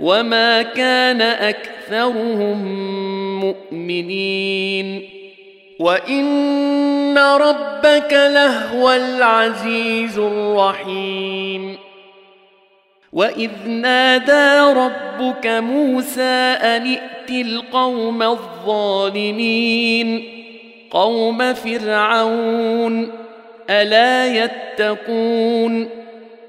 [0.00, 2.64] وما كان اكثرهم
[3.40, 5.08] مؤمنين
[5.78, 11.76] وان ربك لهو العزيز الرحيم
[13.12, 19.58] واذ نادى ربك موسى ان ائت القوم الظالمين
[20.90, 23.10] قوم فرعون
[23.70, 25.97] الا يتقون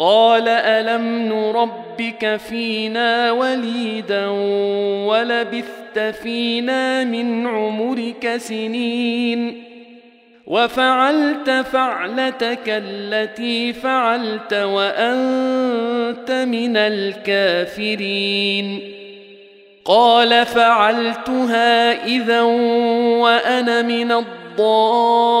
[0.00, 4.26] قال ألم نربك فينا وليدا
[5.06, 9.62] ولبثت فينا من عمرك سنين
[10.46, 18.80] وفعلت فعلتك التي فعلت وأنت من الكافرين
[19.84, 22.40] قال فعلتها إذا
[23.20, 25.40] وأنا من الضالين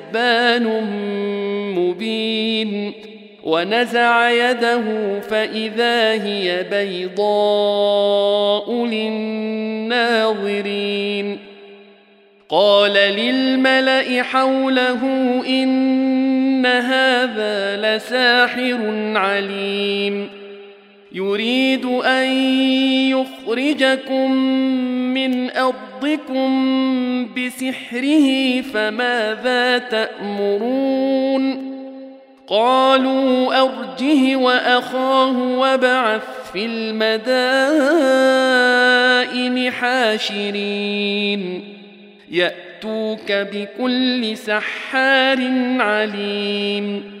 [1.77, 2.93] مبين
[3.43, 9.91] ونزع يده فإذا هي بيضاء للناظرين.
[12.49, 15.01] قال للملأ حوله
[15.47, 18.79] إن هذا لساحر
[19.15, 20.40] عليم.
[21.13, 22.25] يريد أن
[23.09, 24.31] يخرجكم
[25.13, 26.49] من أرضكم
[27.35, 31.71] بسحره فماذا تأمرون؟
[32.47, 37.71] قالوا أرجه وأخاه وابعث في المدائن
[39.71, 41.63] حاشرين.
[42.31, 45.39] يأتوك بكل سحار
[45.79, 47.20] عليم.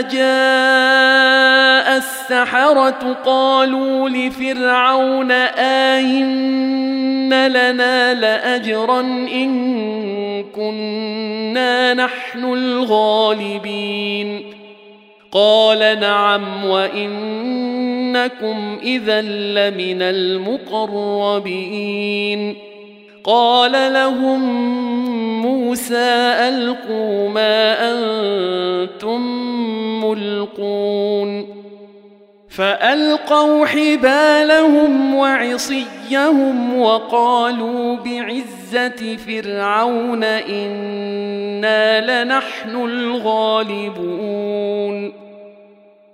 [0.00, 5.30] جاء السحرة قالوا لفرعون
[5.92, 14.42] آئن لنا لأجرا إن كنا نحن الغالبين
[15.32, 17.68] قال نعم وانكم
[18.82, 21.56] اذا لمن المقربين
[23.24, 24.40] قال لهم
[25.42, 29.45] موسى القوا ما أنتم
[30.14, 31.66] ملقون
[32.48, 44.26] فالقوا حبالهم وعصيهم وقالوا بعزه فرعون أنا لنحن الغالبون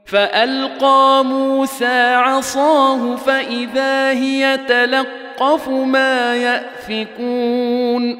[0.06, 8.18] فالقى موسى عصاه فاذا هي تلقف ما يافكون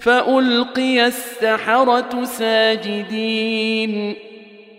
[0.00, 4.16] فالقي السحره ساجدين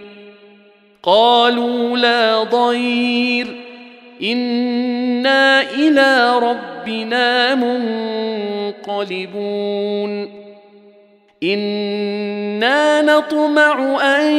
[1.04, 3.48] قالوا لا ضير.
[4.24, 7.56] إنا إلى ربنا
[8.96, 10.30] منقلبون.
[11.44, 14.32] إنا نطمع أن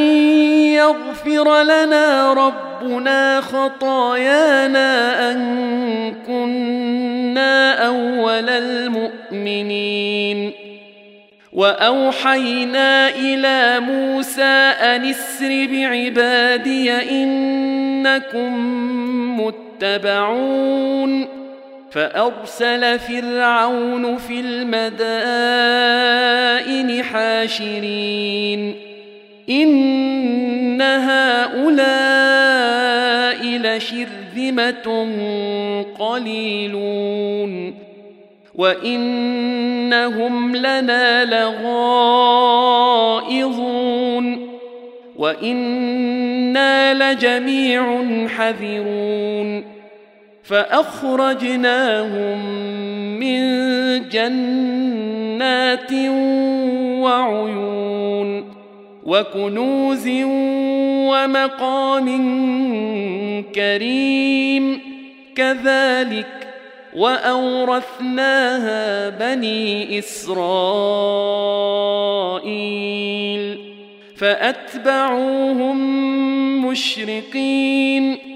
[0.73, 10.53] يغفر لنا ربنا خطايانا أن كنا أول المؤمنين.
[11.53, 18.53] وأوحينا إلى موسى أن اسر بعبادي إنكم
[19.41, 21.29] متبعون.
[21.91, 24.87] فأرسل فرعون في المدائن
[27.05, 28.86] حاشرين.
[29.49, 31.77] إن هؤلاء
[33.45, 35.07] لشرذمة
[35.99, 37.75] قليلون
[38.55, 41.67] وإنهم لنا لغائظون
[45.17, 49.65] وإنا لجميع حذرون
[50.45, 52.39] فأخرجناهم
[53.21, 53.41] من
[54.09, 55.93] جنات
[57.03, 58.56] وعيون
[59.07, 60.09] وكنوز
[61.09, 62.07] ومقام
[63.55, 64.81] كريم
[65.35, 66.49] كذلك
[66.97, 68.49] وأورثناها
[69.09, 70.37] بني إسرائيل
[74.17, 75.77] فأتبعوهم
[76.67, 78.36] مشرقين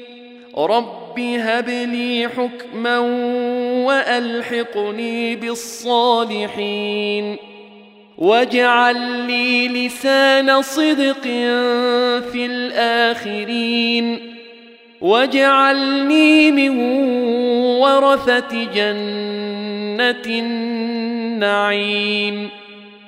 [0.57, 2.99] رب هب لي حكما
[3.85, 7.37] والحقني بالصالحين
[8.17, 11.21] واجعل لي لسان صدق
[12.31, 14.19] في الاخرين
[15.01, 16.79] واجعلني من
[17.79, 20.41] ورثه جنه
[21.41, 22.49] النعيم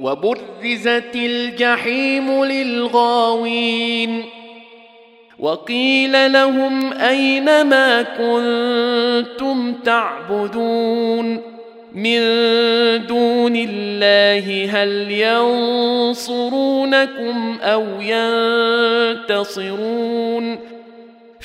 [0.00, 4.24] وبرزت الجحيم للغاوين
[5.38, 11.40] وقيل لهم أين ما كنتم تعبدون
[11.92, 12.20] من
[13.06, 15.10] دون الله هل
[16.10, 17.84] ينصرونكم أو
[19.20, 20.77] ينتصرون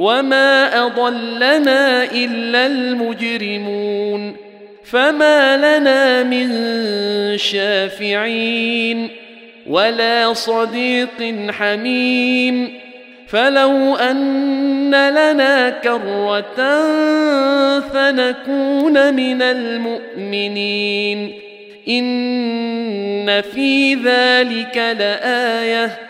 [0.00, 4.36] وما اضلنا الا المجرمون
[4.84, 6.48] فما لنا من
[7.38, 9.08] شافعين
[9.66, 12.72] ولا صديق حميم
[13.28, 16.40] فلو ان لنا كره
[17.80, 21.32] فنكون من المؤمنين
[21.88, 26.09] ان في ذلك لايه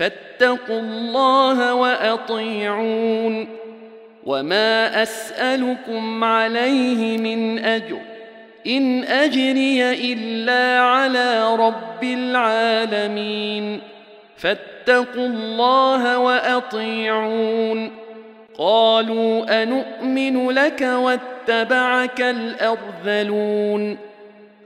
[0.00, 3.48] فاتقوا الله وأطيعون
[4.26, 7.98] وما أسألكم عليه من أجر
[8.66, 13.80] إن أجري إلا على رب العالمين
[14.36, 17.90] فاتقوا الله وأطيعون
[18.58, 24.09] قالوا انومن لك واتبعك الأرذلون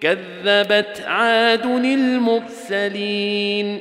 [0.00, 1.66] كذبت عاد
[2.76, 3.78] المرسلين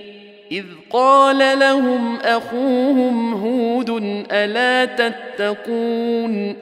[0.51, 3.89] إذ قال لهم أخوهم هود
[4.31, 6.55] ألا تتقون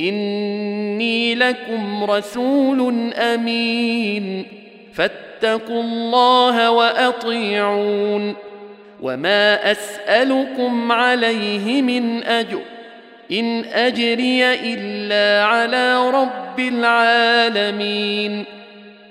[0.00, 4.46] إني لكم رسول أمين
[4.94, 8.34] فاتقوا الله وأطيعون
[9.02, 12.60] وما أسألكم عليه من أجر
[13.32, 18.44] إن أجري إلا على رب العالمين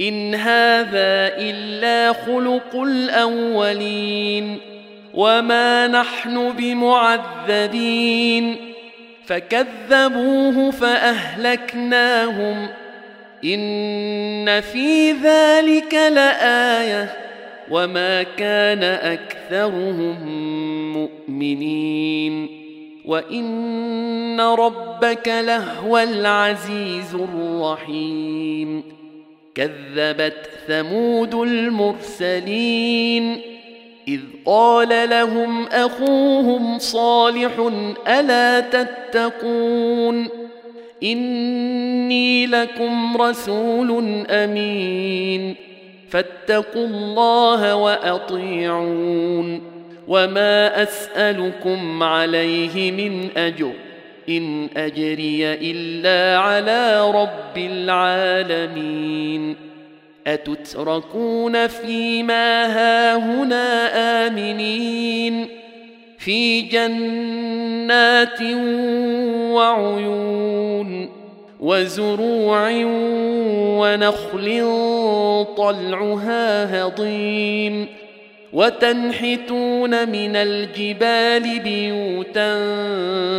[0.00, 4.58] إن هذا إلا خلق الأولين
[5.14, 8.56] وما نحن بمعذبين
[9.26, 12.68] فكذبوه فأهلكناهم
[13.44, 17.14] إن في ذلك لآية
[17.70, 20.28] وما كان أكثرهم
[20.92, 22.48] مؤمنين
[23.04, 28.82] وإن ربك لهو العزيز الرحيم
[29.54, 32.74] كذبت ثمود المرسلين
[34.08, 37.70] إذ قال لهم أخوهم صالح
[38.08, 40.28] ألا تتقون
[41.02, 45.56] إني لكم رسول أمين
[46.10, 49.60] فاتقوا الله وأطيعون
[50.08, 53.72] وما أسألكم عليه من أجر
[54.28, 59.56] إن أجري إلا على رب العالمين.
[60.26, 63.88] أتتركون فيما هاهنا
[64.26, 65.48] آمنين؟
[66.18, 68.42] في جنات
[69.52, 71.08] وعيون
[71.60, 72.70] وزروع
[73.78, 74.64] ونخل
[75.56, 78.03] طلعها هضيم.
[78.54, 82.58] وتنحتون من الجبال بيوتا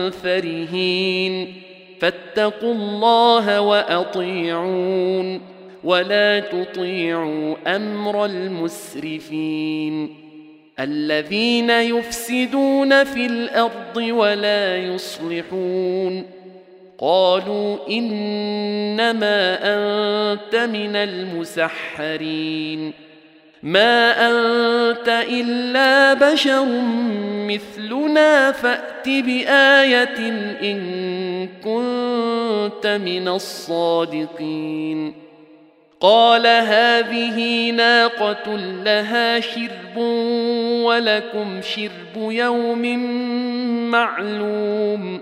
[0.09, 1.53] فرهين.
[1.99, 5.41] فاتقوا الله وأطيعون
[5.83, 10.15] ولا تطيعوا أمر المسرفين.
[10.79, 16.25] الذين يفسدون في الأرض ولا يصلحون.
[16.97, 22.93] قالوا إنما أنت من المسحرين.
[23.63, 26.65] ما انت الا بشر
[27.47, 30.27] مثلنا فات بايه
[30.61, 35.13] ان كنت من الصادقين
[35.99, 39.97] قال هذه ناقه لها شرب
[40.83, 42.97] ولكم شرب يوم
[43.91, 45.21] معلوم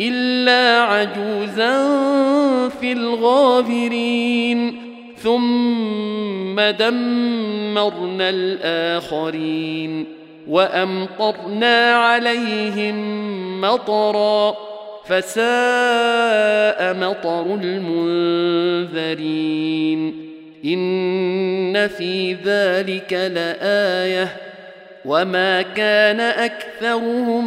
[0.00, 1.88] إلا عجوزا
[2.68, 4.82] في الغابرين.
[5.16, 10.04] ثم دمرنا الآخرين
[10.48, 12.96] وأمطرنا عليهم
[13.60, 14.56] مطرا
[15.06, 17.54] فساء مطر
[18.82, 20.28] المنذرين.
[20.64, 24.47] إن في ذلك لآية
[25.04, 27.44] وما كان اكثرهم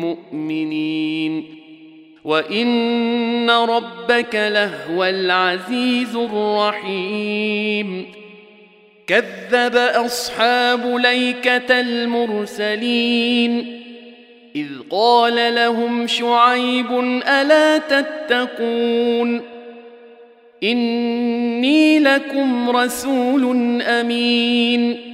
[0.00, 1.44] مؤمنين
[2.24, 8.06] وان ربك لهو العزيز الرحيم
[9.06, 13.80] كذب اصحاب ليكه المرسلين
[14.56, 16.92] اذ قال لهم شعيب
[17.28, 19.42] الا تتقون
[20.62, 25.13] اني لكم رسول امين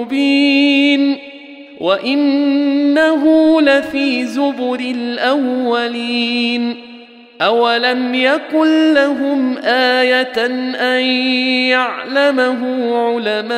[0.00, 1.18] مبين
[1.80, 3.24] وإنه
[3.60, 6.76] لفي زبر الأولين
[7.40, 10.46] أولم يكن لهم آية
[10.96, 11.00] أن
[11.70, 13.50] يعلمه علماء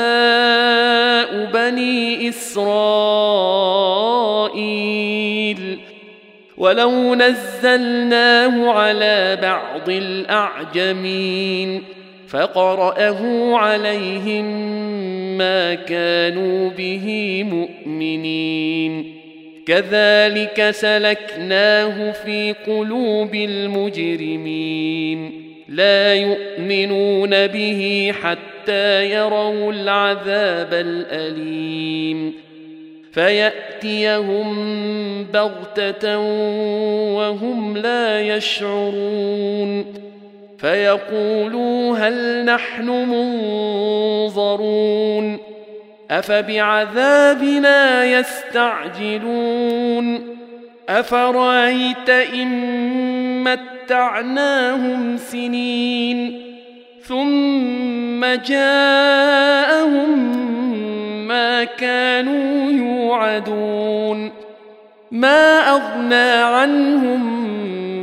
[1.53, 2.63] بني إسرائيل
[6.59, 11.83] ولو نزلناه على بعض الأعجمين
[12.33, 14.45] فقرأه عليهم
[15.39, 19.15] ما كانوا به مؤمنين.
[19.67, 25.33] كذلك سلكناه في قلوب المجرمين.
[25.69, 32.33] لا يؤمنون به حتى يروا العذاب الأليم.
[33.13, 34.55] فيأتيهم
[35.25, 36.19] بغتة
[37.15, 40.12] وهم لا يشعرون.
[40.63, 42.87] فيقولوا هل نحن
[44.29, 45.39] منظرون
[46.11, 49.57] أفبعذابنا يستعجلون
[50.89, 52.49] أفرأيت إن
[53.45, 56.43] متعناهم سنين
[57.03, 60.19] ثم جاءهم
[61.29, 64.33] ما كانوا يوعدون
[65.11, 67.43] ما أغنى عنهم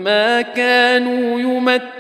[0.04, 1.99] ما كانوا يمتعون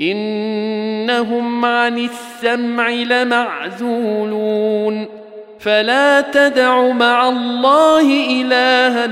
[0.00, 5.06] إنهم عن السمع لمعزولون.
[5.60, 9.08] فلا تدع مع الله إلها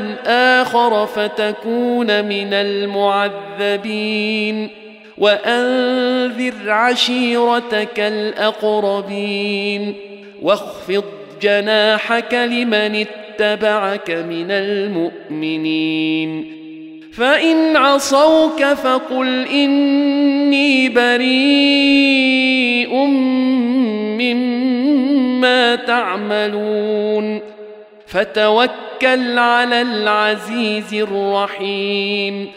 [0.63, 4.71] آخر فتكون من المعذبين.
[5.19, 9.95] وأنذر عشيرتك الأقربين.
[10.43, 11.05] واخفض
[11.43, 13.07] جناحك لمن
[13.41, 16.64] اتبعك من المؤمنين.
[17.17, 22.15] فان عصوك فقل اني بريء
[24.19, 27.41] مما تعملون
[28.07, 32.51] فتوكل على العزيز الرحيم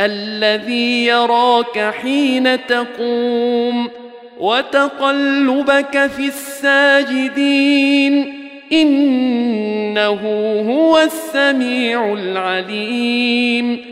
[0.00, 3.90] الذي يراك حين تقوم
[4.38, 7.62] وتقلبك في الساجدين
[8.72, 10.20] انه
[10.68, 13.91] هو السميع العليم